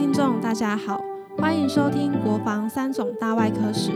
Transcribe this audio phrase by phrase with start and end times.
[0.00, 0.98] 听众大家好，
[1.36, 3.90] 欢迎收听国防三种大外科史。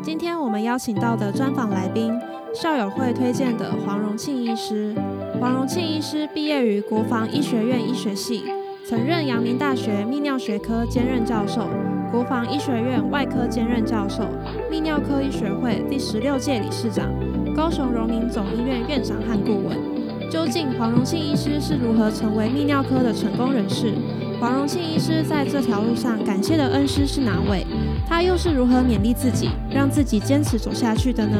[0.00, 2.16] 今天我们邀请到的专访来宾，
[2.54, 4.94] 校友会推荐的黄荣庆医师。
[5.40, 8.44] 黄荣庆医师毕业于国防医学院医学系，
[8.86, 11.66] 曾任阳明大学泌尿学科兼任教授，
[12.12, 14.22] 国防医学院外科兼任教授，
[14.70, 17.10] 泌尿科医学会第十六届理事长，
[17.56, 19.87] 高雄荣民总医院院长和顾问。
[20.30, 23.94] 究竟黄荣庆医师是如何成为泌尿科的成功人士？
[24.38, 27.66] 黄荣庆医师在这条路上感谢的恩师是哪位？
[28.06, 31.36] 他又是如何勉励自己，让自己坚持走下去的呢？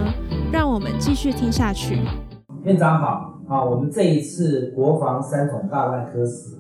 [0.51, 1.99] 让我们继续听下去。
[2.65, 6.57] 院长好，啊，我们这一次国防三种大外科史，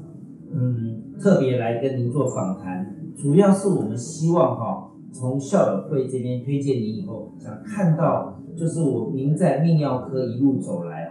[0.55, 11.08] 嗯，特别来跟您做访谈，主要是我们希望哈，从校友会这边推荐您以后，想看到就是我您在泌尿科一路走来。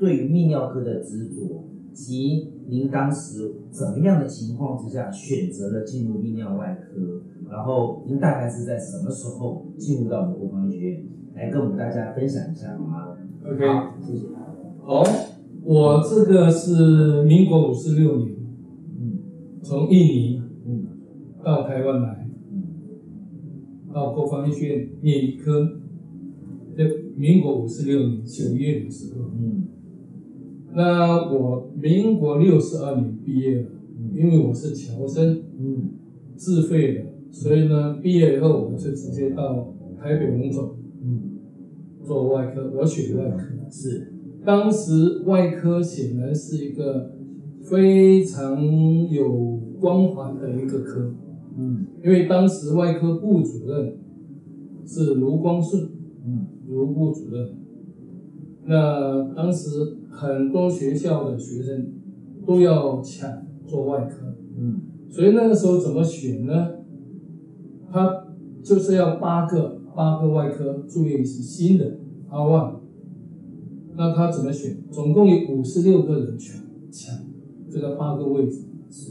[0.00, 7.20] 对于泌尿科的执着，及您当时怎么样的情况之下选择了进入泌尿外科，
[7.50, 13.08] 然后您大概是在什么时候进入到我们国防医学院，来跟我们大家分享一下好吗
[13.44, 13.58] ？OK，
[14.00, 14.26] 谢谢。
[14.82, 15.02] 好，
[15.62, 18.36] 我这个是民国五十六年，
[18.98, 19.18] 嗯，
[19.62, 20.86] 从印尼，嗯，
[21.44, 22.62] 到台湾来，嗯，
[23.92, 25.80] 到国防医学院念医科，
[26.74, 26.84] 在
[27.16, 29.64] 民国五十六年九月的时候，嗯。
[30.72, 33.66] 那我民国六十二年毕业了，
[34.14, 35.90] 因为我是侨生，嗯，
[36.36, 41.38] 自费的，所以呢，毕业以后我就直接到台北工作，嗯，
[42.04, 44.12] 做外科，我选外科是，
[44.44, 47.16] 当时外科显然是一个
[47.62, 48.62] 非常
[49.08, 51.14] 有光环的一个科，
[51.58, 53.96] 嗯，因为当时外科部主任
[54.86, 55.88] 是卢光顺，
[56.24, 57.48] 嗯，卢部主任，
[58.70, 59.98] 那当时。
[60.12, 61.92] 很多学校的学生
[62.44, 66.72] 都要抢做外科，嗯，所以那个时候怎么选呢？
[67.90, 68.26] 他
[68.62, 72.74] 就是要八个八个外科住院是新的阿万，
[73.96, 74.76] 那他怎么选？
[74.90, 77.16] 总共有五十六个人抢抢
[77.70, 78.66] 这个八个位置，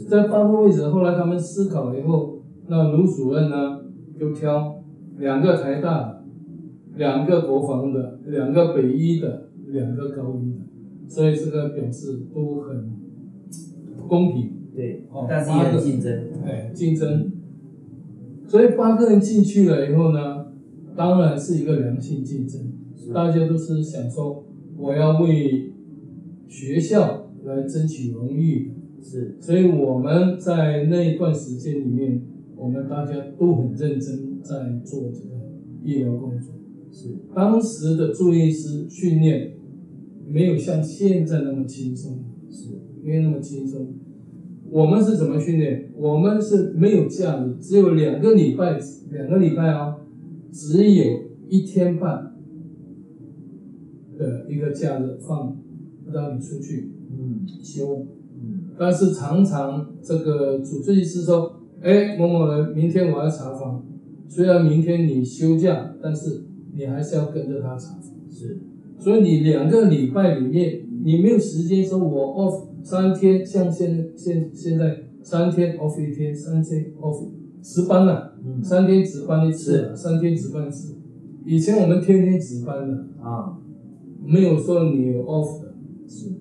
[0.08, 3.80] 在八个位置，后来他们思考了以后，那卢主任呢
[4.16, 4.84] 就挑
[5.18, 6.24] 两个台大的，
[6.94, 10.58] 两个国防的，两个北医的，两个高一的。
[11.08, 12.88] 所以这个表示都很
[14.06, 17.32] 公平，对，但是也很竞争，哎，竞争。
[18.46, 20.52] 所以八个人进去了以后呢，
[20.94, 22.60] 当然是一个良性竞争，
[23.12, 24.44] 大家都是想说
[24.76, 25.72] 我要为
[26.46, 29.36] 学校来争取荣誉，是。
[29.40, 32.22] 所以我们在那一段时间里面，
[32.56, 35.34] 我们大家都很认真在做这个
[35.82, 36.54] 医疗工作，
[36.92, 37.16] 是。
[37.34, 39.54] 当时的住院医师训练。
[40.32, 42.68] 没有像现在那么轻松，是，
[43.02, 43.94] 没有那么轻松。
[44.70, 45.90] 我们是怎么训练？
[45.96, 48.78] 我们是没有假日，只有两个礼拜，
[49.10, 50.02] 两个礼拜哦，
[50.52, 51.04] 只有
[51.48, 52.36] 一天半
[54.16, 55.56] 的一个假日放
[56.12, 58.06] 让你出去，嗯，休，
[58.40, 58.70] 嗯。
[58.78, 63.84] 但是常常这个主治医师说，哎，某某人，明天我要查房，
[64.28, 68.60] 虽然明天你休假，但是你还是要跟着他查房，是。
[69.00, 77.30] 所以你两个礼拜里面，你没有时间说，我 off 三天，像现现现在三天 off 一天，三天 off
[77.62, 80.98] 值班了，三天值班一次，三天值班一次。
[81.46, 83.56] 以前我们天天值班的啊，
[84.22, 85.74] 没有说你 off 的，
[86.06, 86.34] 是。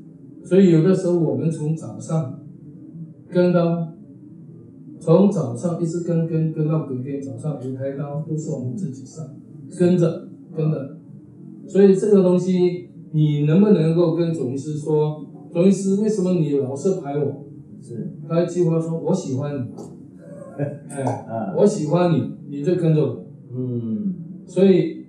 [0.43, 2.41] 所以有的时候我们从早上
[3.29, 3.93] 跟到，
[4.99, 9.25] 从早上一直跟跟跟到隔天早上，五台刀都是我们自己上，
[9.79, 10.98] 跟着跟着。
[11.69, 17.45] 所以这个东西，你能不能够跟总医师说，总医师为什么你老是排我？
[17.79, 19.69] 是，他一句话说，我喜欢你，
[20.57, 23.25] 哎，我喜欢你，你就跟着我。
[23.55, 24.15] 嗯，
[24.47, 25.05] 所以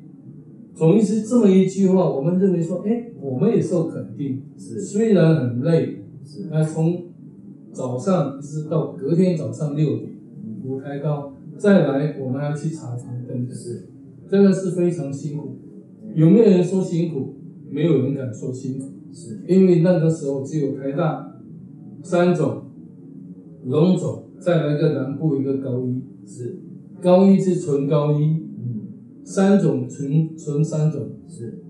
[0.75, 4.43] 总医师这么一句话，我们认为说，哎，我们也受肯定。
[4.59, 7.07] 是，虽然很累，是，那从
[7.73, 10.11] 早上一直到隔天早上六点，
[10.65, 13.89] 五开刀，再来我们还要去查房等，是，
[14.29, 15.57] 这个是非常辛苦。
[16.15, 17.37] 有没有人说辛苦？
[17.73, 21.41] 没有人敢说辛苦，是因为那个时候只有台大
[22.03, 22.65] 三种，
[23.65, 26.59] 龙总，再来个南部一个高一，是。
[27.01, 28.89] 高一是纯高一，嗯，
[29.25, 31.63] 三种纯纯三种，是。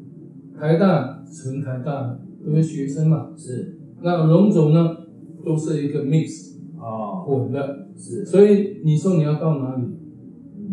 [0.58, 3.78] 台大纯台大，都是学生嘛，是。
[4.02, 4.96] 那龙总呢，
[5.44, 8.24] 都是一个 mix 啊混的，是。
[8.24, 9.84] 所以你说你要到哪里，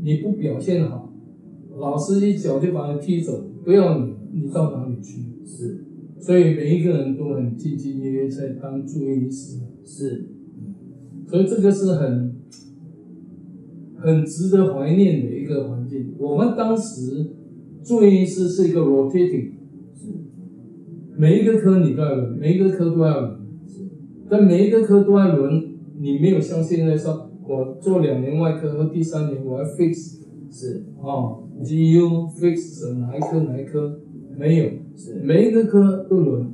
[0.04, 1.12] 你不表现好，
[1.78, 3.44] 老师一脚就把你踢走。
[3.68, 5.24] 不要你，你到哪里去？
[5.46, 5.84] 是，
[6.22, 9.60] 所以每一个人都很兢兢业业在当住院医师。
[9.84, 10.30] 是，
[11.28, 12.34] 所以这个是很
[13.98, 16.14] 很值得怀念的一个环境。
[16.18, 17.34] 我们当时
[17.84, 19.52] 住院医师是一个 rotating，
[19.94, 20.14] 是。
[21.18, 23.38] 每一个科你都要轮，每一个科都要轮，
[23.68, 23.82] 是。
[24.30, 25.62] 但每一个科都要轮，
[26.00, 30.86] 你没有像现在说，我做两年外科和第三年我要 fix 是。
[31.02, 34.00] 哦，GU fix 哪一科哪一科
[34.38, 34.70] 没有，
[35.24, 36.48] 每一个科都轮，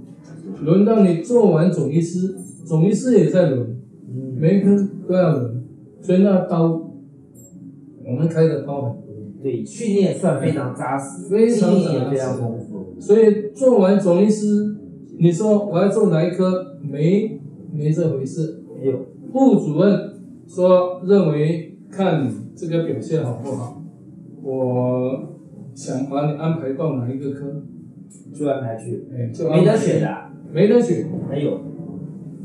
[0.62, 2.36] 轮到你做完总医师，
[2.66, 3.76] 总医师也在轮，
[4.08, 4.38] 嗯。
[4.40, 5.64] 每一科都要轮，
[6.02, 6.92] 所以那刀
[8.06, 9.04] 我们开的刀很多，
[9.42, 12.10] 对训练算非常扎实，非常扎实。
[12.10, 13.00] 非常丰富。
[13.00, 14.76] 所以做完总医师，
[15.18, 17.40] 你说我要做哪一科，没
[17.74, 18.64] 没这回事。
[18.82, 19.00] 没有。
[19.32, 20.14] 部主任
[20.48, 23.83] 说认为看你这个表现好不好，
[24.44, 25.40] 我
[25.74, 27.64] 想把你安排到哪一个科，
[28.34, 31.08] 就安排去，哎，就没得选的，啊，没得选。
[31.30, 31.60] 没有。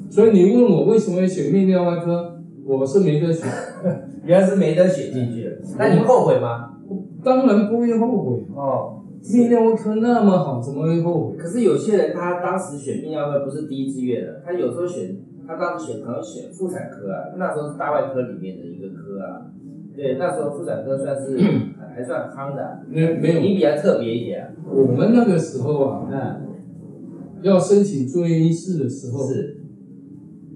[0.08, 3.46] 所以你问我为什么要选泌尿外科，我是没得选，
[4.24, 6.78] 原来是没得选进去的，那你后悔吗？
[7.22, 8.44] 当然不会后悔。
[8.54, 11.36] 哦，泌尿外科那么好，怎么会后悔？
[11.36, 15.16] 可是有些人他当时选泌尿科不是第一志愿的，他有时候选，
[15.46, 19.50] 他当时选可能选妇产科啊，那时候是大外科里面的一个科啊。
[19.98, 21.36] 对，那时候妇产科算是
[21.92, 24.52] 还算康的啊，没没有，你比较特别一点啊。
[24.70, 26.46] 我们那个时候啊，嗯，
[27.42, 29.56] 要申请住院医师的时候，是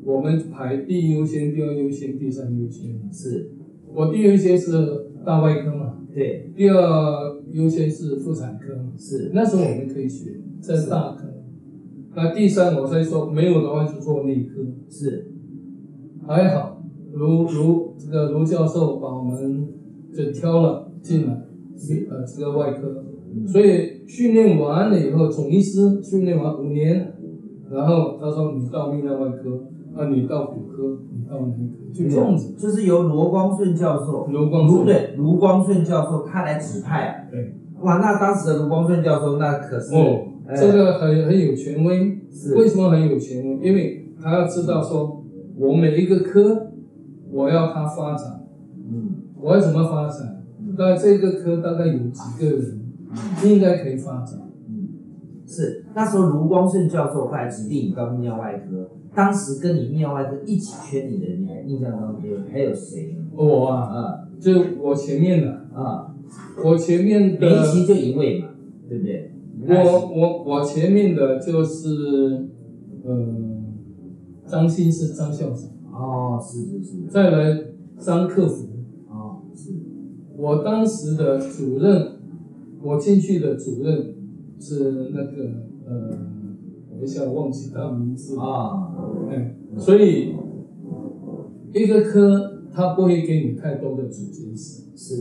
[0.04, 2.94] 我们排第一优先、第二优先、第三优先。
[3.12, 3.50] 是，
[3.92, 4.70] 我第一优先是
[5.26, 8.68] 大外科嘛，对，第二优先是妇产科。
[8.96, 11.24] 是那时候我们可以选在大科。
[12.14, 15.32] 那第三，我再说没有的话就做内科，是
[16.28, 16.81] 还好，
[17.12, 19.68] 卢卢这个卢教授把我们
[20.14, 21.32] 就挑了进来，
[22.10, 23.04] 呃，这个外科。
[23.46, 27.14] 所以训练完了以后，总医师训练完五年，
[27.70, 29.64] 然后他说你到泌尿外科，
[29.96, 32.54] 啊，你到骨科，你到内科，就这样子。
[32.58, 37.30] 就是由罗光顺教授，卢光顺，对卢光顺教授他来指派啊。
[37.30, 42.18] 对，哇，那当时的卢光顺教授那可是哦，哎这个很很有权威。
[42.34, 43.68] 是为什么很有权威？
[43.68, 45.22] 因为他要知道说，
[45.58, 46.71] 我每一个科，
[47.32, 48.46] 我要它发展，
[48.76, 49.16] 嗯。
[49.40, 50.44] 我要怎么发展？
[50.78, 52.80] 那这个科大概有几个人
[53.44, 54.38] 应该可以发展？
[54.68, 54.88] 嗯，
[55.44, 63.16] 是那时候卢光顺教授后来指定你到泌尿外科，当时跟你泌尿外科一起圈你的，你还印象当中还有谁？
[63.34, 64.28] 我啊，啊。
[64.40, 66.14] 就我前面的，啊，
[66.64, 67.40] 我前面的。
[67.40, 68.48] 每一期就一位嘛，
[68.88, 69.32] 对不对？
[69.68, 72.48] 我我我前面的就是
[73.04, 73.26] 呃
[74.46, 77.64] 张欣是张校长，哦，是是是，再来
[77.98, 78.66] 张客服，
[79.08, 79.70] 哦是。
[80.36, 82.16] 我当时的主任，
[82.82, 84.14] 我进去的主任
[84.58, 85.52] 是那个
[85.86, 86.18] 呃，
[86.90, 88.94] 我一下忘记他名字了，啊，
[89.30, 90.34] 哎，所以
[91.74, 95.16] 一个科他不会给你太多的主治医师，是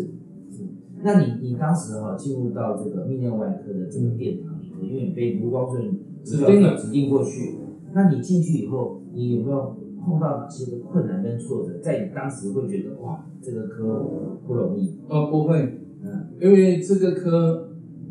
[0.50, 0.64] 是。
[1.04, 7.56] 那你你当时哈、进入到这个泌尿外科的这个殿堂里头，因为你被卢光顺指定了指定过去，
[7.94, 11.80] 那你进去以后，你有没有碰到哪些的困难跟挫折？
[11.80, 17.70] 在你当时会觉得哇，这个科不容易，哦，不会，嗯，因为这个科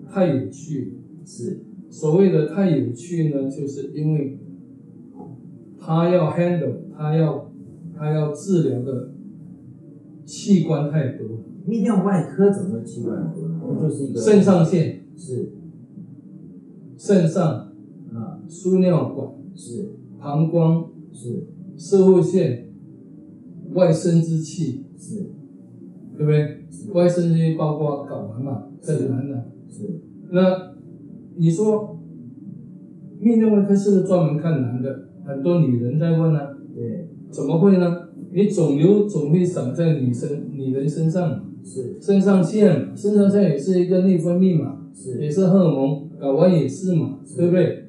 [0.08, 0.96] 太有趣。
[1.22, 1.60] 是
[1.90, 4.40] 所谓的太有趣呢，就是因为
[5.78, 7.52] 他要 handle，他要
[7.94, 9.12] 他要治疗的
[10.24, 11.28] 器官太多，
[11.68, 13.60] 泌尿外科怎么会器官很多呢？
[13.60, 15.52] 不就是一个肾上腺、是
[16.96, 17.44] 肾上、
[18.14, 21.44] 啊输尿管、是膀胱、是
[21.80, 22.68] 射护腺、
[23.72, 25.30] 外生殖器，是
[26.14, 26.58] 对不对？
[26.92, 29.50] 外生殖器包括睾丸嘛，在男的。
[29.70, 30.74] 是那
[31.36, 31.98] 你说
[33.18, 35.08] 泌尿外科是不是专门看男的？
[35.24, 38.08] 很多女人在问啊，对怎么会呢？
[38.30, 47.86] 你肿瘤总会长在女生女人身上嘛，是肾上腺，肾上腺也是一个内分泌嘛，是也是是荷尔蒙，睾丸也是嘛，对不对？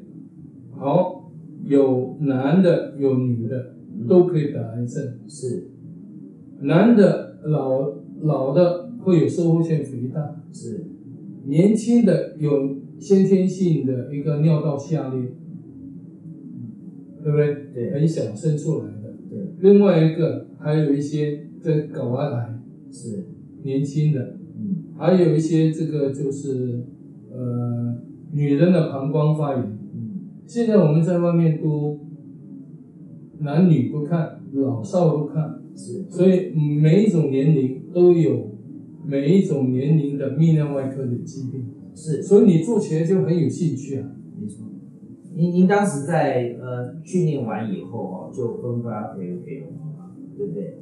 [0.77, 1.31] 好，
[1.65, 3.75] 有男的有女的
[4.11, 5.69] 都可以得癌症，是。
[6.63, 10.85] 男的老老的会有收缩性肥大，是。
[11.45, 15.29] 年轻的有先天性的一个尿道下裂，
[17.23, 17.55] 对不对？
[17.73, 17.93] 对。
[17.93, 19.15] 很小生出来的。
[19.29, 19.39] 对。
[19.61, 22.59] 另外一个还有一些在睾丸癌，
[22.91, 23.27] 是。
[23.63, 24.91] 年轻的，嗯。
[24.97, 26.83] 还有一些这个就是
[27.31, 27.95] 呃
[28.33, 29.63] 女人的膀胱发炎。
[29.63, 30.19] 嗯。
[30.45, 31.97] 现在我们在外面都
[33.41, 38.51] 男女都看，老少都看，是所以嗯每一种年龄都有
[39.05, 44.09] 每一种年龄的泌尿外科的疾病，是所以你做起来就很有兴趣啊。
[44.39, 44.65] 没错。
[45.35, 50.77] 您您当时在呃训练完以后哦，就分发给给我们嘛，对对不对？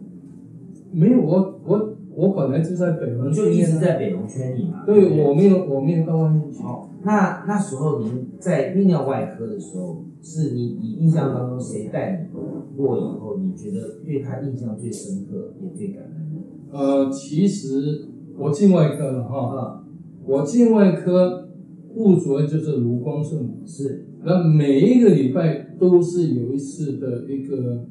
[0.92, 4.84] 没有，我我我本来就在北龙就一直在北农圈里嘛。
[4.86, 6.62] 不对我没有我没有到外面去。
[6.62, 12.38] 好，那那时候您在泌尿外科的时候，是你你印象当中谁带你
[12.78, 16.44] 过以后，你觉得对他印象最深刻也最感恩？
[16.72, 19.84] 呃，其实我进外科了哈，啊，
[20.26, 21.48] 我进外科
[21.96, 27.86] 顾主任就是卢光顺，是那每一个礼拜都是有一次的一个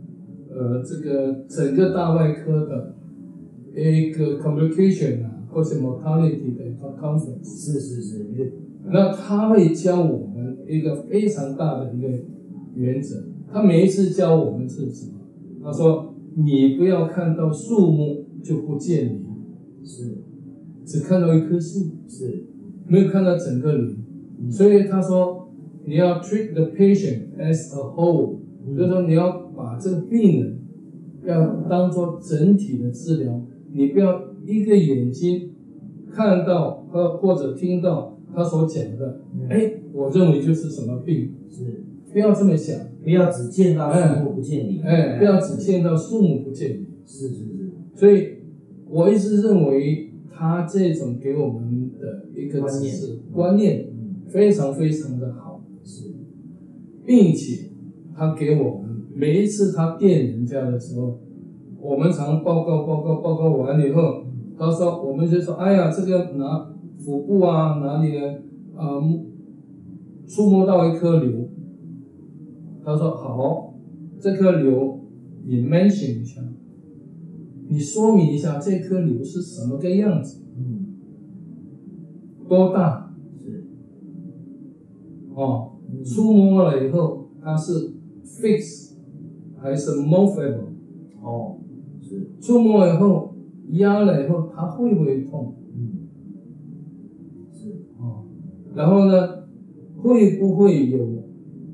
[0.50, 2.94] 呃这个整个大外科的
[3.74, 6.64] 一个 communication 啊，或者 mortality 的
[7.00, 7.44] conference。
[7.44, 8.26] 是是是，
[8.90, 12.08] 那他会教我们一个非常大的一个
[12.74, 15.18] 原则，他每一次教我们是什么？
[15.62, 19.24] 他说：“你不要看到树木就不见林，
[19.84, 20.18] 是。
[20.84, 22.44] 只看到一棵树，是。
[22.86, 23.96] 没有看到整个林。
[24.50, 25.52] 所以他说，
[25.84, 28.76] 你要 treat the patient as a whole，、嗯。
[28.76, 30.58] 就是说你要把这个病人
[31.26, 35.50] 要当做整体的治疗，你不要一个眼睛
[36.10, 39.46] 看到和或者听到他所讲的，嗯。
[39.48, 46.86] 哎，我认为就是什么病，是，不要这么想，不要只见到树木不见林，哎，不要只见到树木不见林。
[47.06, 47.70] 是是是。
[47.94, 48.28] 所以
[48.88, 52.92] 我一直认为他这种给我们的一个观念。
[52.92, 54.14] 知识观念嗯。
[54.28, 55.64] 非常非常的好。
[55.84, 56.14] 是。
[57.04, 57.70] 并且
[58.14, 61.20] 他给我们每一次他电人家的时候，
[61.80, 64.24] 我们常报告报告报告完了以后，
[64.58, 68.26] 他说我们就说，哎呀，这个哪腹部啊哪里呢
[68.76, 69.00] 啊、
[70.26, 71.48] 触摸到一颗瘤，
[72.84, 73.74] 他说好，
[74.20, 75.00] 这颗瘤
[75.44, 76.42] 你 mention 一下，
[77.68, 80.86] 你说明一下这颗瘤是什么个样子，嗯
[82.48, 83.14] 多大？
[83.44, 83.66] 是。
[85.34, 85.72] 哦。
[85.90, 87.94] 嗯触摸了以后，它是
[88.24, 88.92] fix
[89.56, 90.74] 还是 movable？
[91.22, 91.56] 哦。
[91.57, 91.57] 是
[92.40, 93.34] 触摸以后
[93.70, 95.56] 压了以后，它会不会痛？
[95.74, 96.08] 嗯
[97.52, 98.24] 是哦，
[98.74, 99.44] 然后呢，
[99.96, 101.24] 会不会有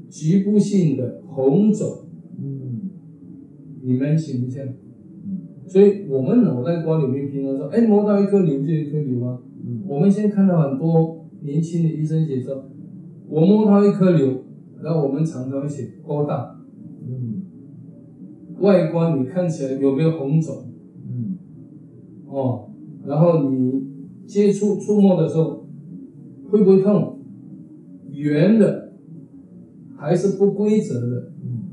[0.08, 2.06] 局部性的红肿？
[2.38, 2.90] 嗯
[3.82, 4.62] 你们想一下。
[4.62, 9.38] 嗯所以我们脑袋瓜里面平常说，哎，摸到一颗瘤就一颗瘤啊。
[9.64, 12.64] 嗯我们现在看到很多年轻的医生写说，
[13.28, 14.44] 我摸到一颗瘤，
[14.82, 16.63] 然后我们常常会写高大，嗯
[18.64, 20.64] 外观你看起来有没有红肿？
[21.06, 21.36] 嗯
[22.26, 22.70] 哦，
[23.06, 23.86] 然后你
[24.26, 25.66] 接触触摸的时候
[26.50, 27.18] 会不会痛？
[28.10, 28.92] 圆的
[29.96, 31.32] 还是不规则的？
[31.42, 31.68] 嗯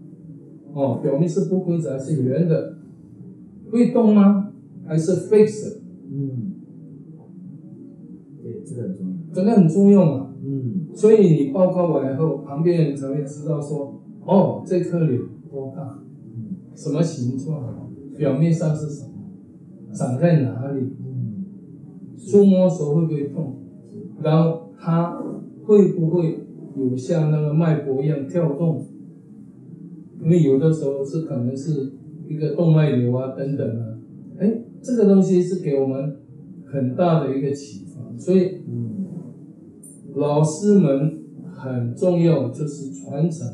[0.73, 2.77] 哦，表面是不规则还是圆的？
[3.71, 4.51] 会动吗？
[4.85, 5.81] 还是 fix 的？
[6.11, 6.53] 嗯，
[8.43, 9.33] 对，这个很重要。
[9.33, 10.33] 这个很重要嘛。
[10.43, 16.00] 嗯所以你报告完以后，旁边人才会知道说，哦，这颗瘤多大，嗯
[16.75, 19.11] 什么形状，表面上是什么，
[19.93, 21.45] 长在哪里，嗯。
[22.17, 23.57] 触摸时候会不会痛，
[24.21, 25.21] 然后它
[25.63, 28.85] 会不会有像那个脉搏一样跳动？
[30.21, 31.93] 因为有的时候是可能是
[32.27, 33.97] 一个动脉瘤啊等等啊，
[34.39, 36.17] 哎，这个东西是给我们
[36.65, 38.89] 很大的一个启发，所以嗯。
[40.13, 41.23] 老师们
[41.53, 43.47] 很重要，就是传承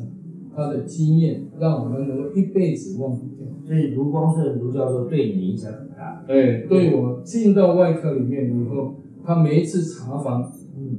[0.58, 3.46] 他的经验，让我们能够一辈子忘不掉。
[3.64, 6.24] 所以卢光顺卢教授对你的影响很大。
[6.26, 10.98] 对，对我进到外科里面以后，他每一次查房嗯，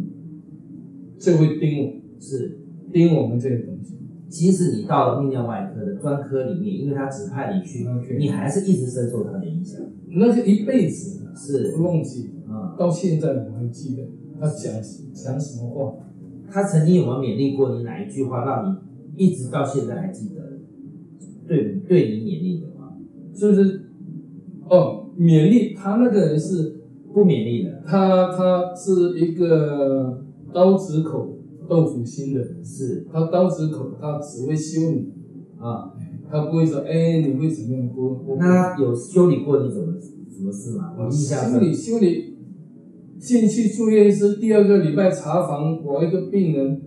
[1.18, 2.56] 就会盯我，是。
[2.92, 4.00] 盯我们这个东西。
[4.28, 7.88] 即使你到了泌尿外科的专科里面，因为他指派你去
[8.18, 9.80] 你还是一直深受他的影响。
[10.08, 12.32] 那是一辈子，是不忘记。
[12.48, 14.04] 啊、到现在我还记得
[14.40, 14.74] 他讲
[15.14, 15.94] 讲什么话。
[16.52, 18.76] 他曾经有没有勉励过你哪一句话，让你
[19.16, 20.60] 一直到现在还记得？
[21.48, 22.96] 对对你勉励的话，
[23.34, 23.90] 就是
[24.70, 26.82] 哦，勉励他那个人是
[27.14, 30.24] 不勉励的，他，他是一个
[30.54, 32.64] 刀子口豆腐心的人。
[32.64, 35.12] 是他刀子口，他只会修你，
[35.58, 35.94] 啊。
[36.32, 37.90] 他不会说，哎，你会怎么样？
[37.90, 40.94] 不，不那他有修理过你怎么什么事吗？
[40.96, 42.38] 我印象修理修理，
[43.18, 46.80] 进去住院是第二个礼拜查房，我一个病人，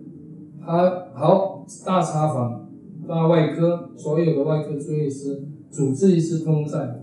[0.60, 1.51] 他好
[1.84, 2.70] 大查房，
[3.06, 7.02] 大外科所有的外科住院医师主治医师通在，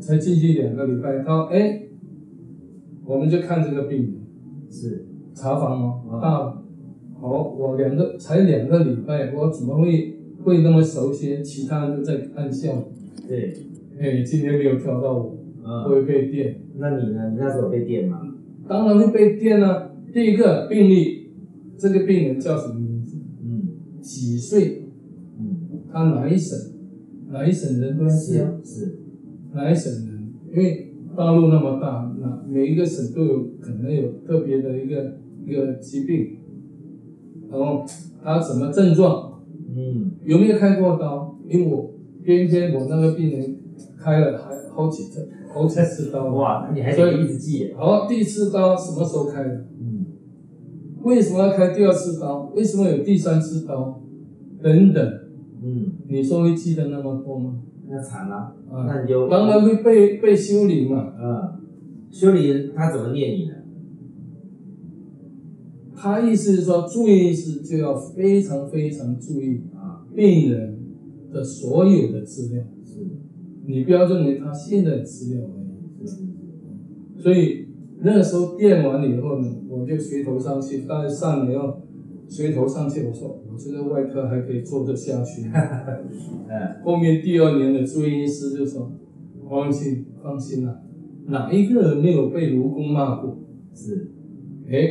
[0.00, 1.82] 才进去两个礼拜，他说哎，
[3.04, 4.14] 我们就看这个病人
[4.70, 6.62] 是查房哦，啊大
[7.20, 11.42] 好，我两个才两个礼拜，我怎么会会那么熟悉？
[11.42, 12.72] 其他人都在看笑，
[13.26, 13.52] 对，
[13.98, 16.60] 哎，今天没有挑到我，嗯，会被电。
[16.76, 17.30] 那你呢？
[17.30, 18.20] 你那时候被电吗？
[18.68, 21.30] 当然会被电了、第一个病例，
[21.78, 22.74] 这个病人叫什么
[24.04, 24.82] 几岁？
[25.38, 26.58] 嗯他哪一省？
[27.30, 28.98] 哪一省人都要寄啊，是是，
[29.52, 30.32] 哪一省人？
[30.52, 36.36] 因为大陆那么大，那每一个省都有可能有特别的一个一个疾病，
[37.50, 37.84] 然后
[38.22, 39.42] 他什么症状，
[39.74, 41.38] 嗯有没有开过刀？
[41.48, 43.56] 因为我偏偏我那个病人
[43.98, 46.32] 开了还好几次，好几次刀。
[46.34, 49.66] 哇，那你还得一直记耶，好，第一次刀什么时候开的？
[51.04, 52.50] 嗯为什么要开第二次刀？
[52.56, 54.00] 为什么有第三次刀？
[54.62, 55.06] 等等，
[55.62, 57.60] 嗯，你说会记得那么多吗？
[57.86, 58.36] 那惨了，
[58.70, 61.12] 啊，那你就当然会被被修理嘛。
[61.20, 61.60] 嗯，
[62.10, 63.54] 修理他怎么念你呢？
[65.94, 70.78] 他意思是说，住院医师就要非常非常注意啊，病人
[71.30, 73.06] 的所有的资料，是。
[73.66, 75.42] 你不要认为他现在的资料
[77.18, 77.68] 所以
[78.04, 81.80] 那个时候电完了以后呢，我就垂头丧气，大概上了要
[82.28, 83.02] 垂头丧气。
[83.06, 85.48] 我说，我这个外科还可以做得下去。
[85.50, 88.92] 嗯后面第二年的住院医师就说
[89.48, 90.82] ：“黄文清，放心啦、
[91.26, 93.38] 哪一个人没有被卢公骂过？
[93.72, 94.12] 是，
[94.70, 94.86] 哎，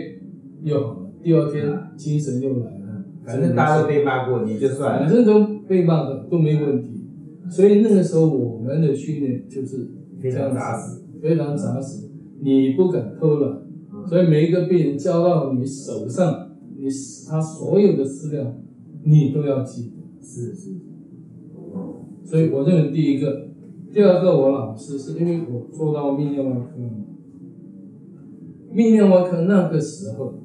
[0.63, 2.81] 又好了，第二天精神又来了。
[2.81, 7.05] 嗯，反正大家都被骂过，你就算了，反正都被骂的都没问题。
[7.49, 9.87] 所以那个时候我们的训练就是
[10.19, 12.09] 非常扎实，非常扎实，
[12.43, 14.07] 你不敢偷懒，嗯。
[14.07, 16.87] 所以每一个病人交到你手上，你
[17.27, 18.55] 他所有的资料
[19.03, 20.25] 你都要记得。
[20.25, 20.71] 是是，
[22.23, 23.49] 所以我认为第一个，
[23.91, 27.05] 第二个我老师是因为我做到泌尿外科嘛，
[28.73, 30.35] 泌尿外科那个时候，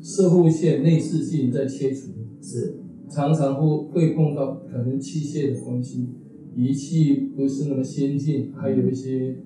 [0.00, 2.80] 射护腺内视镜在切除，是。
[3.06, 6.08] 常常会会碰到可能器械的关系，
[6.56, 9.36] 仪器不是那么先进，还有一些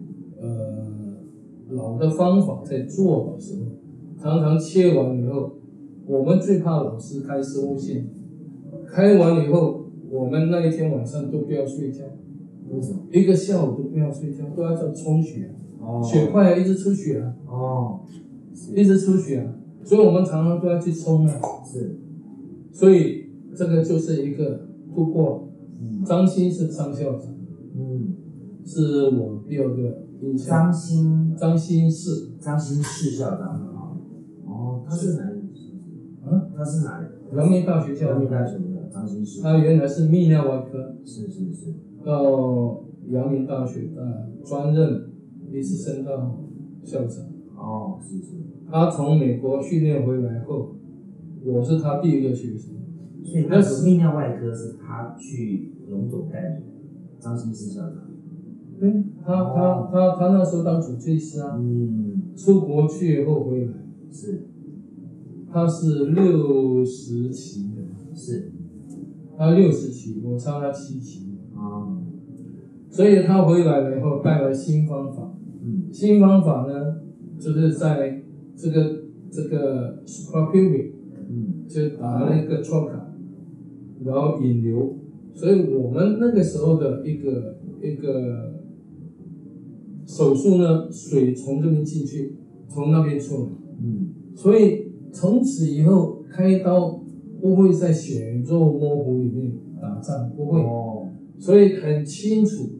[0.40, 1.07] 呃
[1.70, 3.70] 老的方法在做的时候，
[4.20, 5.52] 常常切完以后，
[6.06, 8.08] 我们最怕老师开生物线，
[8.86, 12.04] 开完以后，我们那一天晚上都不要睡觉，
[12.70, 13.00] 为什么？
[13.12, 16.02] 一个下午都不要睡觉，都要在充血，哦。
[16.02, 18.00] 血块一直出血啊，哦，
[18.74, 21.98] 一直出血啊，所以我们常常都要去冲啊，是，
[22.72, 25.48] 所以这个就是一个突破。
[25.80, 26.02] 嗯。
[26.04, 27.32] 张欣是张校长，
[27.76, 28.14] 嗯，
[28.64, 30.07] 是我第二个。
[30.46, 33.96] 张新张欣是张欣是校长啊，
[34.46, 35.40] 哦，他是哪里？
[36.26, 37.06] 嗯，他是哪里？
[37.36, 45.10] 阳明大学校阳明长，大学的张欣是，他原来是泌尿外科，是是是，到阳明大学呃专任，
[45.52, 46.38] 一次升到
[46.82, 47.24] 校长。
[47.56, 48.34] 哦，是是，
[48.70, 50.76] 他从美国训练回来后，
[51.44, 52.74] 我是他第一个学生。
[53.24, 56.62] 所以那时候泌尿外科是他去龙总带领的，
[57.20, 58.07] 张欣是校长。
[58.78, 63.72] 对，他他他他那时候当主治医师啊，嗯，出国去以后回来，
[64.12, 64.44] 是。
[65.50, 68.52] 他是六十期的，是，
[69.36, 71.38] 他六十期，我差他七期。
[71.54, 71.96] 啊，
[72.90, 75.88] 所以他回来了以后带来新方法，嗯。
[75.90, 76.96] 新方法呢，
[77.38, 78.22] 就是在
[78.54, 80.92] 这个这个 suprapubic
[81.30, 81.64] 嗯。
[81.66, 83.00] 就打了一个 trocar，
[84.04, 84.96] 然后引流，
[85.34, 88.54] 所以我们那个时候的一个一个
[90.08, 92.34] 手术呢，水从这边进去，
[92.66, 93.48] 从那边出来，
[93.82, 97.04] 嗯，所以从此以后开刀
[97.42, 100.60] 不会在血肉模糊里面打仗，不会。
[100.60, 102.70] 哦，所以很清楚，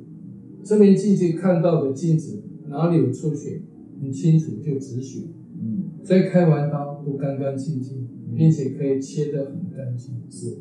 [0.64, 3.61] 这边进去看到的镜子哪里有出血，
[4.01, 5.29] 很清楚就止血，
[5.61, 5.85] 嗯。
[6.03, 10.14] 所以开完刀都干干净净，并且可以切得很干净。
[10.31, 10.57] 是，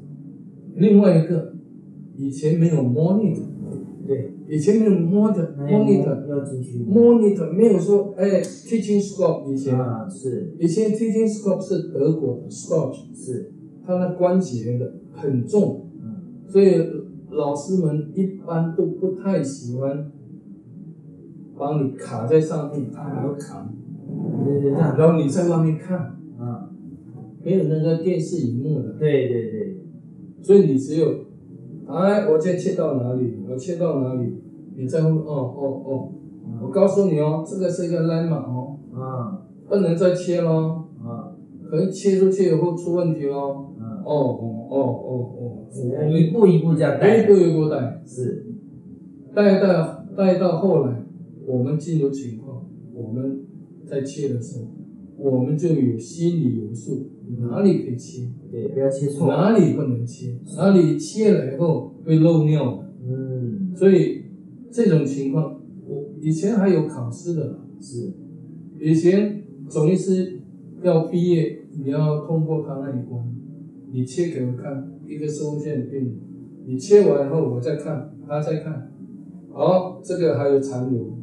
[0.75, 1.55] 另外一个，
[2.17, 3.45] 以前没有 monitor，
[4.07, 6.79] 对，以前没有 monitor 那要 monitor 要进去。
[6.85, 10.55] monitor 没有说哎 teaching scope 以前，啊，是。
[10.59, 13.51] 以前 teaching scope 是德国的 Scotch，是，
[13.85, 16.47] 它那关节的很重，嗯。
[16.47, 16.75] 所以
[17.31, 20.09] 老师们一般都不太喜欢
[21.57, 23.73] 帮你卡在上面，他还要扛，
[24.45, 25.97] 对对对，然后你在外面看，
[26.39, 26.69] 啊，
[27.43, 29.77] 没有那个电视荧幕的，对对对，
[30.41, 31.25] 所以你只有，
[31.87, 34.33] 哎，我今天切到哪里，我切到哪里，
[34.75, 36.09] 你在乎，哦哦哦，
[36.61, 39.43] 我告诉你哦，这个是一个 landmark 哦，啊。
[39.69, 41.35] 不能再切咯，啊。
[41.69, 43.73] 可能切出去以后出问题咯。
[43.79, 45.33] 啊，哦哦哦哦。
[45.39, 48.01] 哦，我们一步一步这样一步，一步带。
[48.05, 48.45] 是，
[49.35, 51.03] 带到带到后来，
[51.45, 53.41] 我们进入情况，我们
[53.85, 54.67] 在切的时候，
[55.17, 57.09] 我们就有心里有数，
[57.41, 62.77] 哪里可以切，对，不要切错，哪里不能切，哪里切了以后会漏尿？
[62.77, 64.23] 的，嗯，所以
[64.71, 68.13] 这种情况，我以前还有考试的，是，
[68.79, 70.39] 以前总医师
[70.81, 73.23] 要毕业，你要通过他那一关，
[73.91, 76.15] 你切给我看，一个收线的病人，
[76.65, 78.91] 你切完以后我再看，他再看，
[79.51, 81.17] 好，这个还有残留，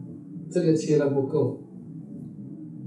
[0.50, 1.62] 这个切的不够，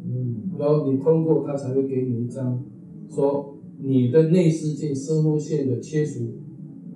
[0.06, 0.44] 嗯。
[0.60, 2.64] 然后你通过他才会给你一张，
[3.10, 6.36] 说你的内视镜射护线的切除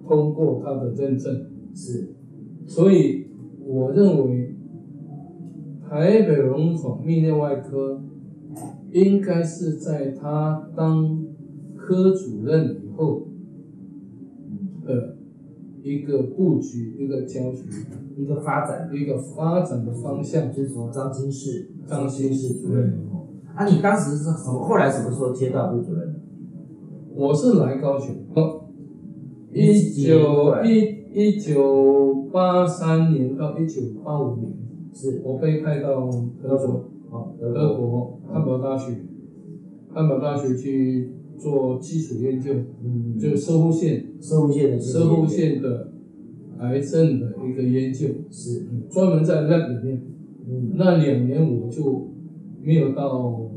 [0.08, 2.15] 通过他的认证，是
[2.65, 3.28] 所以
[3.63, 4.56] 我认为
[5.88, 8.02] 台北荣总泌尿外科
[8.91, 11.24] 应该是在他当
[11.76, 13.28] 科主任以后
[14.86, 15.17] 的
[15.84, 17.63] 一个布局、一个教学、
[18.17, 20.52] 一个发展，一个发展的方向。
[20.52, 24.67] 就是从张金士张金士主任以后，啊，你当时是什么？
[24.67, 26.20] 后来什么时候接到部主任的？
[27.21, 28.15] 我是来高雄，
[29.53, 34.51] 一九一一九八三年到一九八五年，
[34.91, 35.21] 是。
[35.23, 36.10] 我被派到
[36.41, 38.95] 德国，啊，德德国，国汉堡大学，
[39.93, 42.53] 汉堡大学去做基础研究，
[42.84, 45.91] 嗯，就射护线、射护线的射护线的
[46.57, 50.01] 癌症的一个研究，是，专门在那里面。
[50.49, 52.10] 嗯，那两年我就
[52.63, 53.51] 没有到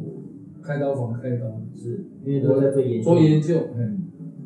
[0.65, 4.01] 开刀房开刀，是，因为都在做研究，做研究，嗯，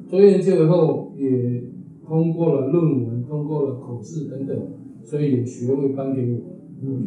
[0.08, 1.62] 做研究以后也
[2.04, 4.56] 通过了论文，通过了口试等等，
[5.04, 6.40] 所以有学位颁给我。
[6.82, 7.04] 嗯。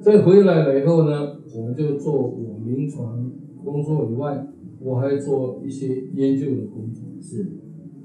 [0.00, 3.30] 再回来了以后呢，我们就做我临床
[3.64, 4.46] 工作以外，
[4.80, 7.04] 我还做一些研究的工作。
[7.20, 7.46] 是，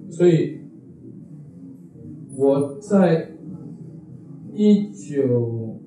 [0.09, 0.61] 所以
[2.37, 3.31] 我在
[4.53, 5.79] 一九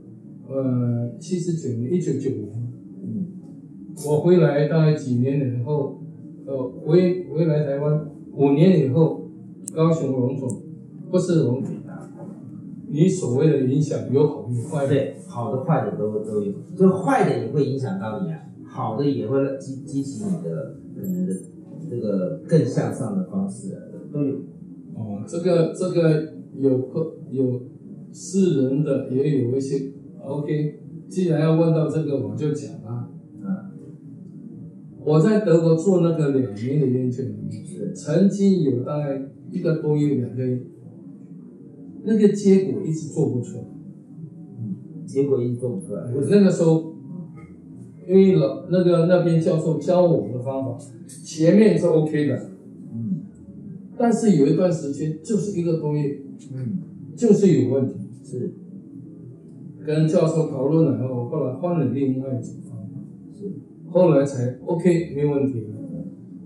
[0.48, 2.63] 呃七十九年，一九九年，嗯，
[4.07, 6.02] 我回来大概几年了以后，
[6.46, 9.28] 呃，回回来台湾五年以后，
[9.74, 10.48] 高雄荣总
[11.11, 11.72] 不是荣总，
[12.88, 21.35] 你所谓的影响有好有坏，对，好的坏的都都有，就坏的也会影响到你啊，好的也会激激起你的可能的
[21.88, 23.78] 这个更向上的方式啊，
[24.12, 24.35] 都有，
[24.94, 27.61] 哦，这个这个有个有
[28.12, 30.80] 私人的，也有一些 OK。
[31.09, 32.90] 既然要问到这个，我就讲啊。
[32.94, 33.09] 啊，
[35.05, 37.23] 我在德国做那个两年的研究，
[37.95, 40.62] 曾经有大概一个多月、两个月，
[42.05, 43.64] 那个结果一直做不出来。
[45.07, 46.95] 结果一直做不出来，我那个时候，
[48.09, 52.51] 因为老那个那边教授教我的方法，前面是 OK 的，
[52.93, 53.21] 嗯
[53.97, 56.21] 但是有一段时间就是一个多月，
[56.53, 56.79] 嗯，
[57.14, 57.95] 就是有问题。
[58.25, 58.55] 是
[59.87, 62.99] 跟教授讨论了后，后来换了另外一种方法，
[63.38, 63.53] 是，
[63.94, 65.68] 后来才 OK 没问题了。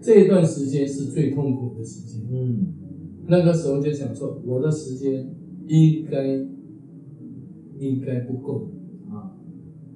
[0.03, 2.67] 这一段时间是最痛苦的时间，嗯
[3.27, 5.35] 那个时候就想说，我的时间
[5.67, 6.47] 应该
[7.79, 8.71] 应该不够，
[9.09, 9.33] 啊，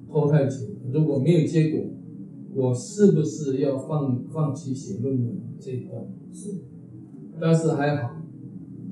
[0.09, 0.57] 拖太久，
[0.91, 1.91] 如果没有结果，
[2.55, 6.11] 我是不是要放放弃写论文这一段？
[6.31, 6.55] 是，
[7.39, 8.15] 但是还好，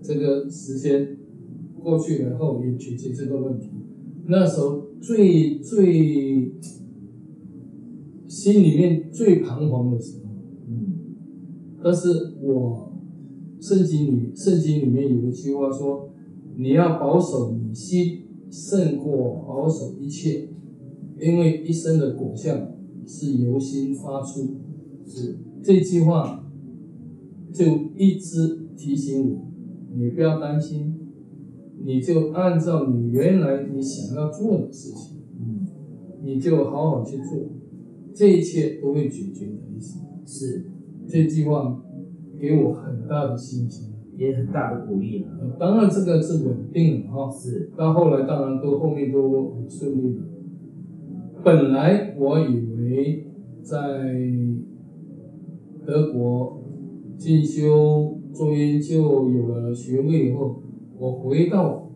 [0.03, 1.17] 这个时间
[1.79, 3.71] 过去了后也解决这个问题。
[4.27, 6.53] 那时候最最
[8.41, 10.31] 心里面最彷徨的时候，
[10.67, 10.95] 嗯。
[11.83, 12.91] 但是我
[13.59, 16.09] 圣经里圣经里面有一句话说，
[16.57, 20.49] 你要保守你心胜过保守一切，
[21.19, 22.55] 因为一生的果效
[23.05, 24.55] 是由心发出。
[25.05, 26.43] 是，这句话
[27.53, 29.51] 就一直提醒我，
[29.95, 30.97] 你不要担心，
[31.85, 35.67] 你就按照你原来你想要做的事情，嗯。
[36.23, 37.37] 你就好好去做，
[38.13, 39.99] 这一切都会解决的意思。
[40.25, 40.65] 是，
[41.07, 41.81] 这句话
[42.39, 43.89] 给我很大的信心。
[44.17, 50.21] 也很大的鼓励了，呃当然这个是稳定的哈，是，到后来当然都后面都很顺利的。
[51.43, 53.25] 本来我以为
[53.63, 54.21] 在
[55.83, 56.61] 德国
[57.17, 60.61] 进修做研究有了学位以后，
[60.99, 61.89] 我回到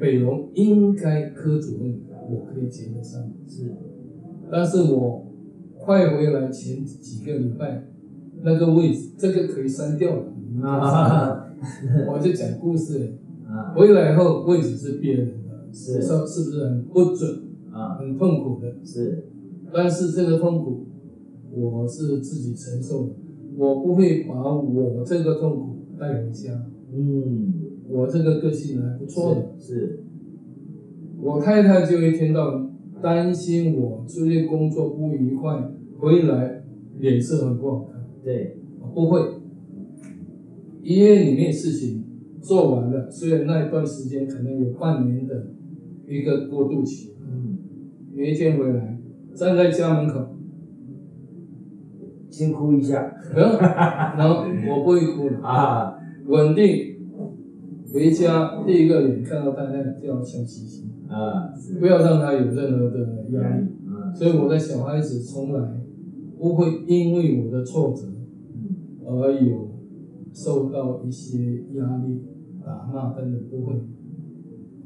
[0.00, 3.72] 北荣应该科主任我可以接得上，是，
[4.52, 5.32] 但是我
[5.78, 7.88] 快回来前几个礼拜，
[8.42, 11.46] 那个位置这个可以删掉了，啊
[12.12, 13.14] 我就讲故事。
[13.48, 13.72] 啊。
[13.74, 16.02] 回来后位置是别人的，是。
[16.02, 18.74] 说是不是很不准、啊，很痛苦的？
[18.84, 19.24] 是，
[19.72, 20.86] 但是这个痛苦
[21.50, 23.14] 我是自己承受的，
[23.56, 26.66] 我不会把我这个痛苦带回家。
[26.94, 27.54] 嗯，
[27.88, 30.04] 我这个个性还不错的，是，
[31.22, 32.71] 我太太就一天到晚
[33.02, 36.62] 担心我最近工作不愉快，回来
[36.98, 38.00] 脸色很不好看。
[38.24, 39.20] 对，我不会，
[40.82, 42.04] 医院里面事情
[42.40, 45.48] 做完了，虽然那一段时间可能有半年的
[46.06, 47.58] 一个过渡期，嗯，
[48.14, 48.98] 有一天回来，
[49.34, 50.36] 站在家门口，
[52.30, 53.14] 先哭一下。
[53.34, 56.91] 然后我不会哭了， 啊，稳定，
[57.92, 63.66] 回家第一个脸看到太太就要笑嘻嘻，啊，不要让他有任何的压力。
[63.86, 65.80] 嗯所以我的小孩子从来
[66.38, 68.02] 不会因为我的挫折
[68.54, 69.70] 嗯而有
[70.34, 72.20] 受到一些压力、
[72.64, 73.74] 打骂等等，不会。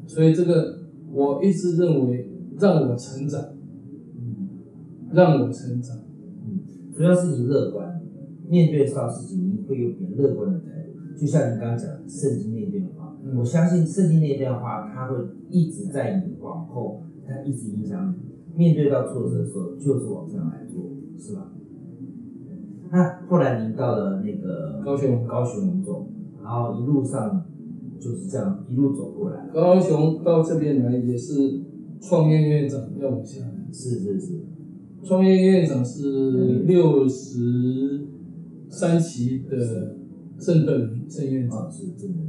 [0.06, 0.78] 所以这个
[1.12, 3.40] 我一直认为让我成长，
[4.16, 4.48] 嗯
[5.12, 5.96] 让我成长。
[6.44, 6.60] 嗯，
[6.92, 8.00] 主要是你乐观，
[8.48, 11.20] 面对到事情你会有比较乐观的态度。
[11.20, 12.65] 就像你刚刚讲的圣经那段话，嗯
[13.34, 15.16] 我相信圣经那段话，它会
[15.50, 18.26] 一直在你往后，它一直影响你。
[18.56, 21.52] 面对到挫折的时候，就是往这样来做，是吧？
[22.90, 26.08] 那后来您到了那个高雄高雄民众，
[26.42, 27.44] 然后一路上
[27.98, 31.60] 就是这样一路走过来，高雄到这边来也是
[32.00, 34.40] 创业院长要我下来，是是是，
[35.02, 38.06] 创业院长是六十
[38.70, 39.96] 三期的
[40.38, 41.58] 郑德林郑院长。
[41.58, 42.22] 啊是真的，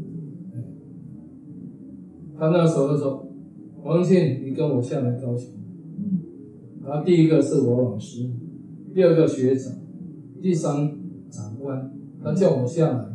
[2.40, 3.28] 他那时候就说
[3.84, 5.52] ：“王倩，你跟我下来高雄。
[5.98, 6.20] 嗯”
[6.86, 8.30] 然后第一个是我老师，
[8.94, 9.74] 第二个学长，
[10.42, 10.96] 第三
[11.30, 11.92] 长官，
[12.24, 13.06] 他叫我下来。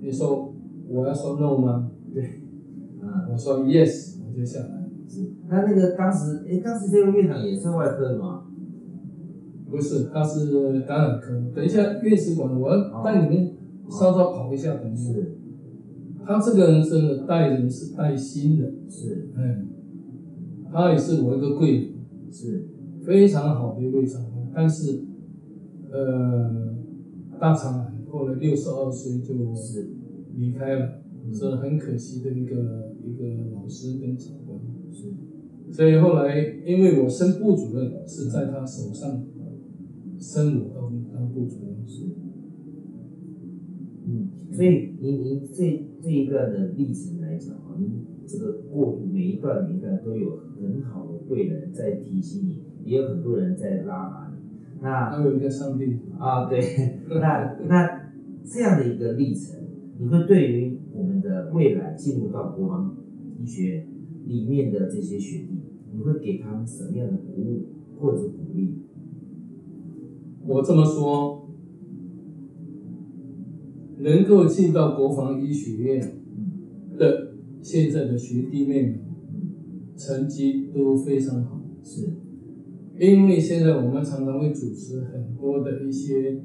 [0.00, 0.54] 你说
[0.88, 1.90] 我要说 no 吗？
[2.14, 2.22] 嗯
[3.32, 4.88] 我说 yes，我就下来。
[5.08, 5.30] 是。
[5.48, 8.44] 那那个当时，哎，当时这个院长也是外科的吗？
[9.70, 11.40] 不是，他是感染科。
[11.54, 13.52] 等一下院士馆，我要带你们
[13.88, 15.12] 稍稍跑一下，等一下。
[15.12, 15.36] 是
[16.24, 19.30] 他这个人真的待人是待心的，是。
[19.36, 19.68] 嗯，
[20.72, 21.90] 他也是我一个贵人。
[22.30, 22.68] 是，
[23.04, 25.04] 非常好的一位长官，但是，
[25.90, 26.76] 呃，
[27.40, 29.96] 大肠癌后来六十二岁就是。
[30.36, 31.34] 离开了，嗯。
[31.34, 34.58] 是很可惜的一个一个老师跟长官。
[34.92, 35.12] 是。
[35.70, 39.26] 所以后来因为我升部主任是在他手上
[40.18, 42.29] 升我当当部主任，是，嗯，
[44.60, 54.50] 所以您您这这一段的历程来讲啊，您这个过渡每一段每一段都有很好的贵人在提醒你，也有很多人在拉拔你。
[54.82, 56.60] 那还有一个上帝，啊，对，
[57.08, 58.12] 那那
[58.44, 59.58] 这样的一个历程，
[59.98, 62.94] 你会对于我们的未来进入到国防
[63.38, 63.86] 医学
[64.26, 65.58] 里面的这些学弟，
[65.90, 67.62] 你会给他们什么样的鼓舞
[67.98, 68.74] 或者鼓励？
[70.46, 71.39] 我这么说，
[74.02, 76.00] 能够进到国防医学院
[76.36, 77.32] 嗯的
[77.62, 79.00] 现在的学弟妹们，
[79.32, 81.60] 嗯，成绩都非常好。
[81.82, 82.14] 是，
[82.98, 86.42] 因为现在我们常常会主持很多的一些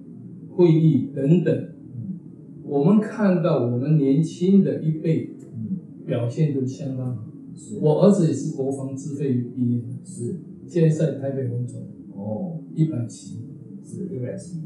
[0.49, 2.19] 会议等等，嗯
[2.63, 7.23] 我们看到我们年轻的一辈嗯表现都相当好。
[7.55, 11.79] 是，我儿子也是国防自费毕业的，是现在在台北工作，
[12.13, 13.39] 哦，一百七。
[13.87, 14.61] 是一百七，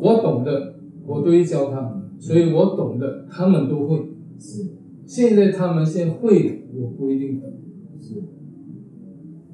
[0.00, 0.73] 我懂的，
[1.06, 4.10] 我都会教他们，所以我懂的，他们都会。
[4.38, 4.72] 是
[5.06, 7.52] 现在他们现在会的，我不一定懂。
[8.00, 8.22] 是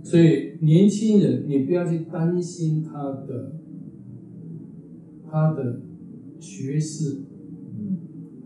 [0.03, 3.57] 所以年轻人，你不要去担心他的
[5.31, 5.83] 他的
[6.39, 7.25] 学识，
[7.79, 7.99] 嗯，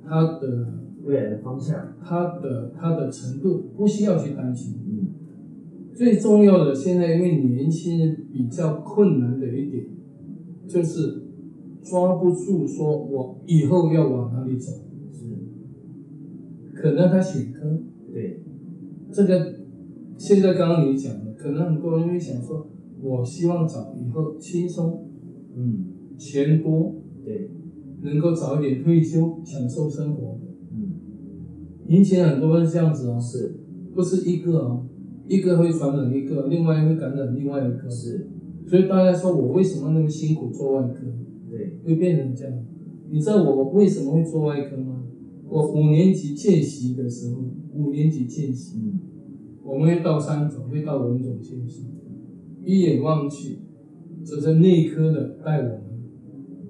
[0.04, 4.74] 他的未来的方向，他的他的程度，不需要去担心。
[4.86, 5.08] 嗯
[5.94, 9.86] 最重要的，现在因为年轻人比较困难的一点，
[10.66, 11.23] 就是
[11.84, 14.72] 抓不住，说我以后要往哪里走，
[15.12, 15.26] 是，
[16.74, 17.78] 可能他选科，
[18.12, 18.42] 对，
[19.12, 19.54] 这个
[20.16, 22.66] 现在刚刚你讲的，可能很多人会想说，
[23.02, 25.10] 我希望找以后轻松、
[25.54, 25.90] 嗯。
[26.16, 26.94] 钱多，
[27.24, 27.50] 对，
[28.02, 30.38] 能够早一点退休，享受生活。
[30.72, 30.92] 嗯。
[31.88, 33.60] 以前很多人是这样子哦，是。
[33.92, 34.86] 不是一个哦，
[35.28, 38.28] 一个会传染一个，另外会感染另外一个，是，
[38.66, 41.06] 所以大家说我为什么那么辛苦做外科，
[41.50, 42.64] 对，会变成这样。
[43.10, 45.04] 你知道我为什么会做外科吗？
[45.46, 47.42] 我五年级见习的时候，
[47.74, 49.00] 五年级见习，嗯
[49.62, 51.86] 我们会到三总，会到文总见习，
[52.64, 53.60] 一眼望去，
[54.24, 55.82] 这是内科的带我们，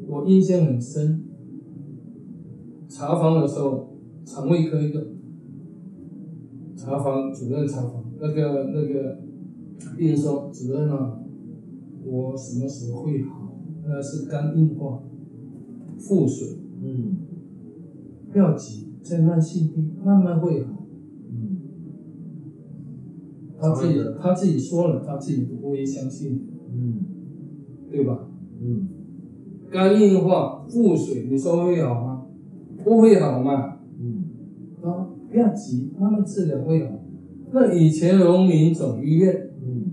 [0.06, 1.24] 我印象很深。
[2.88, 5.08] 查房的时候，肠胃科一个
[6.76, 9.18] 查房主任查房，那个那个
[9.96, 11.20] 病人说：“主任啊，
[12.04, 13.43] 我什么时候会好？
[13.86, 15.02] 那是肝硬化、
[15.98, 17.16] 腹水，嗯
[18.32, 20.86] 不要急，在慢性病慢慢会好。”
[21.30, 21.58] 嗯
[23.60, 26.40] 他自己他自己说了，他自己不会相信，
[26.72, 26.96] 嗯
[27.90, 28.28] 对吧？
[28.60, 28.88] 嗯
[29.70, 32.26] 肝硬化、腹水，你说会好吗？
[32.84, 33.78] 不会好嘛？
[33.98, 34.24] 嗯
[34.82, 36.92] 啊，不要急，慢慢治疗会好。
[37.52, 39.84] 那以前农民总医院，嗯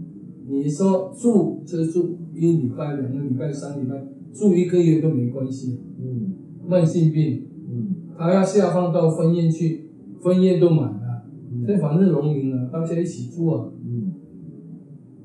[0.50, 5.80] 你说住就住一礼拜、两个礼拜、三礼拜，住一个月都没关系。
[6.00, 6.34] 嗯
[6.68, 11.26] 慢性病，嗯他要下放到分院去分院都满了。
[11.54, 14.14] 嗯反正农民啊，大家一起住啊，嗯，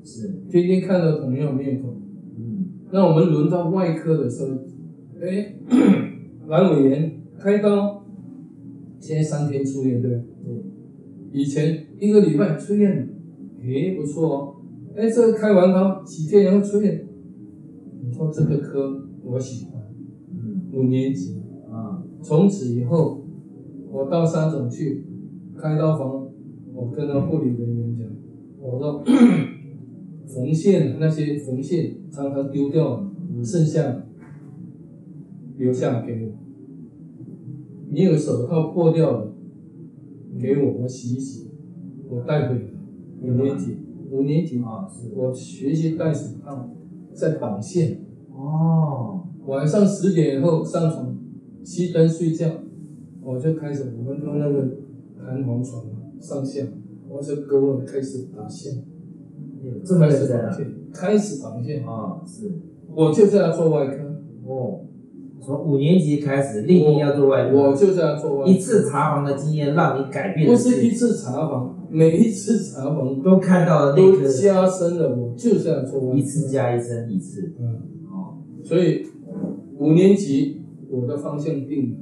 [0.03, 1.95] 是，天天看到同样面孔。
[2.37, 4.51] 嗯那我们轮到外科的时候，
[5.19, 5.55] 哎，
[6.47, 8.05] 阑尾炎开刀，
[8.99, 10.21] 现在三天出院，对？
[11.31, 13.09] 以前一个礼拜出院，
[13.63, 14.53] 诶，不错哦。
[14.95, 17.06] 哎，这个开完刀几天以后出院，你
[18.17, 19.83] 说这个科我喜欢，
[20.31, 23.23] 嗯五年级，啊，从此以后，
[23.91, 25.05] 我到三总去
[25.55, 26.27] 开刀房，
[26.73, 28.07] 我跟那护理人员讲，
[28.59, 29.03] 我说
[30.25, 33.07] 缝线那些缝线常常丢掉
[33.43, 34.03] 剩下
[35.55, 36.31] 留下给我。
[37.91, 39.33] 你有手套破掉了，
[40.39, 41.51] 给我，我洗一洗，
[42.09, 42.61] 我带回来。
[43.21, 43.77] 五年级，
[44.09, 46.71] 五年级，啊，我学习戴手套，
[47.13, 48.06] 在绑线。
[48.37, 51.17] 哦，晚上十点以后上床，
[51.65, 52.47] 熄灯睡觉，
[53.23, 54.67] 我就开始我们用那个
[55.19, 55.83] 弹簧床
[56.21, 56.61] 上下，
[57.09, 58.83] 我就勾了开始绑线，
[59.83, 60.57] 这么开认真啊？
[60.93, 62.51] 开始绑线，啊是，
[62.93, 64.03] 我就是要做外科，
[64.45, 64.81] 哦，
[65.41, 77.79] 从五年级开始立定要做外科，我就是要做外科，一次查房的经验让你改变不是一次查房，每一次查房都看到了那都个加深了我就是要做外科，一次加一增一次，嗯，哦，
[78.63, 79.05] 所以
[79.77, 81.97] 五年级我的方向定了，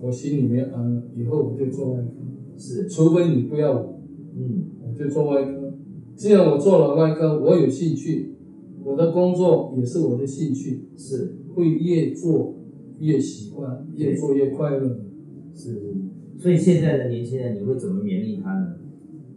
[0.00, 2.08] 我心里面安了，以后我就做外科，
[2.56, 4.00] 是，除非你不要我。
[4.36, 5.74] 嗯我就做外科。
[6.14, 8.36] 既然我做了外科，我有兴趣，
[8.84, 12.54] 我的工作也是我的兴趣，是会越做
[12.98, 15.00] 越喜欢，越做越快乐。
[15.54, 15.94] 是是，
[16.38, 18.76] 所以现在的年轻人你会怎么勉励他呢？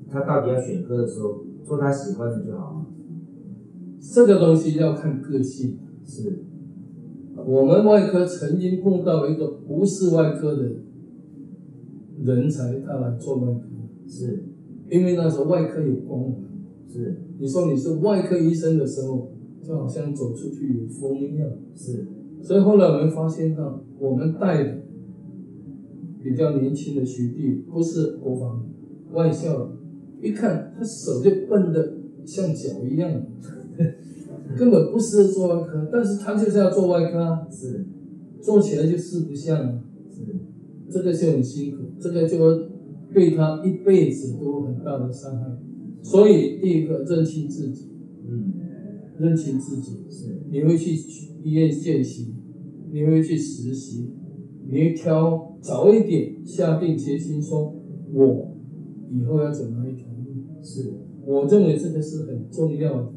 [0.09, 2.85] 他到底要选科的时候做他喜欢的就好了？
[4.01, 5.77] 这个东西要看个性。
[6.05, 6.45] 是，
[7.45, 10.71] 我们外科曾经碰到一个不是外科的
[12.23, 13.61] 人才，他来做外科，
[14.07, 14.43] 是。
[14.89, 16.33] 因为那时候外科有光环。
[16.87, 17.21] 是。
[17.37, 21.49] 你说你是外科医生的时候，就好像走出去有风一样。
[21.75, 22.07] 是，
[22.41, 24.77] 所以后来我们发现到，我们带的
[26.21, 28.65] 比较年轻的学弟，不是国防
[29.13, 29.71] 外校，
[30.21, 31.93] 一看他手就笨的
[32.25, 33.09] 像脚一样，
[34.57, 37.85] 根本不适合做外科，但是他就是要做外科啊，是。
[38.41, 40.23] 做起来就四不像啊，是。
[40.89, 42.69] 这个就很辛苦，这个就
[43.13, 45.57] 对他一辈子都有很大的伤害。
[46.01, 47.91] 所以第一个认清自己，
[48.27, 48.53] 嗯。
[49.19, 50.41] 认清自己，是。
[50.49, 50.95] 你会去
[51.43, 52.33] 医院见习，
[52.91, 54.09] 你会去实习，
[54.65, 57.75] 你会挑早一点下定决心说，
[58.13, 58.55] 我
[59.11, 60.63] 以后要走哪一条路。
[60.63, 60.93] 是，
[61.25, 63.13] 我认为这个是很重要的，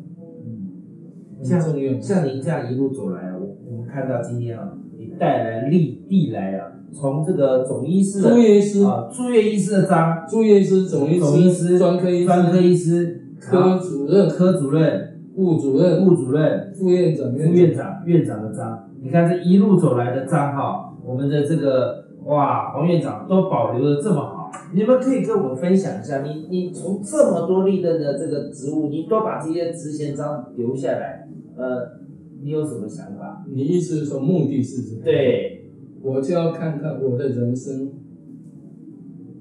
[1.43, 1.51] 嗯。
[1.51, 2.01] 很重要。
[2.01, 24.42] 像您这样一路走来啊，我我们看到今天啊，你带来历历来啊，从这个总医师住院医师、啊住院医师的章，住院医师、总医师总医师、专科医师、专科医师、科主任、科主任、副主任、副主任、副院长、副院院长、院长的章，你看这一路走来的章哈，我们的这个哇黄院长都保留的这么好，
[24.75, 32.01] 你们可以跟我分享一下，你你从这么多历任的这个职务，你都把这些职衔章留下来，呃，
[32.43, 33.45] 你有什么想法？
[33.53, 35.71] 你意思是说目的是什么？，对，
[36.03, 37.93] 我就要看看我的人生，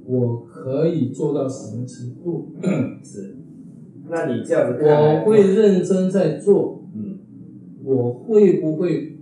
[0.06, 2.54] 我可以做到什么程度。
[3.04, 3.38] 是。
[4.10, 7.20] 那你这样子看我会认真在做，嗯
[7.84, 9.18] 我会不会？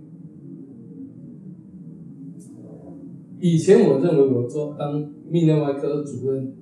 [3.38, 6.52] 以前我认为我做当泌尿外科主任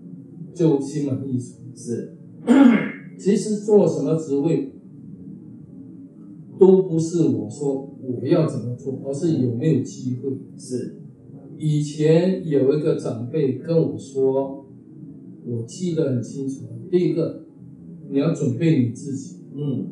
[0.55, 2.17] 就心满意足，是。
[3.19, 4.73] 其实做什么职位
[6.59, 10.31] 都不是我说我要怎么做，而是有没有机会。
[10.57, 11.01] 是。
[11.57, 14.67] 以前有一个长辈跟我说，
[15.45, 16.67] 我记得很清楚。
[16.91, 17.45] 第一个，
[18.09, 19.87] 你要准备你自己，嗯。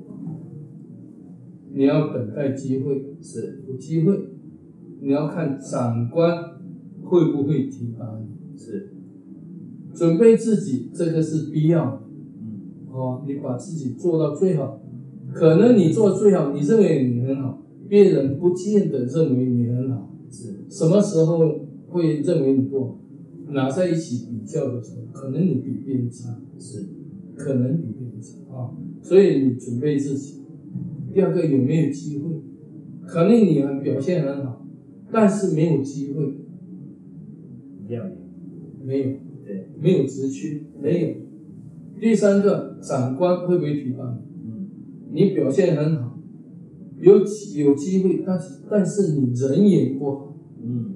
[1.72, 3.64] 你要等待机会，是。
[3.68, 4.16] 有机会，
[5.00, 6.60] 你要看长官
[7.02, 8.25] 会不会提拔你，
[8.56, 8.90] 是
[9.94, 12.02] 准备自己这个是必要的。
[12.40, 14.80] 嗯哦，你把自己做到最好，
[15.32, 20.12] 可能你做最好，你认为你很好，别人不见得认为你很好。
[20.30, 22.98] 是什么时候会认为你不好？
[23.50, 26.86] 拿在一起比较的时候，可能你比别人差，是
[27.36, 28.72] 可能比别人差啊。
[29.02, 30.42] 所以你准备自己。
[31.12, 32.42] 第二个有没有机会？
[33.06, 34.66] 可能你很表现很好，
[35.12, 36.24] 但是没有机会，
[37.88, 38.15] 亮眼
[38.86, 39.04] 没有，
[39.44, 41.08] 对没有职缺，没有。
[42.00, 44.20] 第三个，长官会不会提拔你？
[44.48, 44.68] 嗯
[45.12, 46.18] 你表现很好，
[47.00, 50.94] 有有机会，但是但是你人缘不好，嗯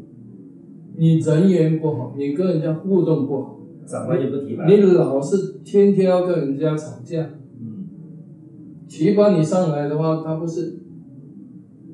[0.97, 4.67] 你人缘不好，你跟人家互动不好，长官也不提拔。
[4.67, 7.87] 你老是天天要跟人家吵架，嗯，
[8.87, 10.81] 提拔你上来的话，他不是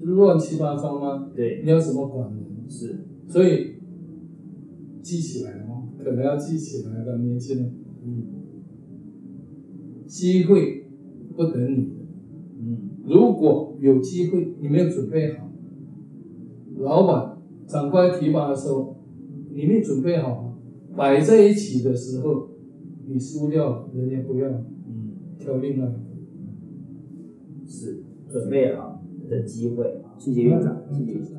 [0.02, 1.28] 乱七八糟吗？
[1.36, 2.44] 对，你要怎么管人？
[2.68, 3.74] 是，所以
[5.02, 5.75] 记起来哦，
[6.06, 8.22] 可能要记起来的年轻人，嗯
[10.06, 10.86] 机会
[11.34, 11.96] 不等你。
[12.60, 15.50] 嗯如果有机会你没有准备好，
[16.78, 18.98] 老板、长官提拔的时候，
[19.52, 20.56] 你没有准备好，
[20.96, 22.50] 摆在一起的时候，
[23.08, 26.00] 你输掉了，人家不要，嗯，挑另外一个。
[27.66, 30.02] 是，准备好的机会。
[30.18, 31.35] 谢谢院长，谢谢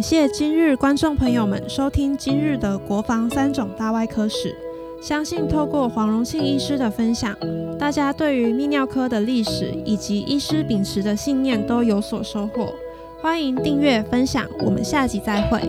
[0.00, 4.56] 感谢今日观众朋友们收听今日的国防三种大外科史。
[4.98, 7.36] 相信透过黄荣庆医师的分享，
[7.78, 12.72] 大家对于泌尿科的历史以及医师秉持的信念都有所收获。
[13.20, 15.60] 欢迎订阅分享，我们下集再会。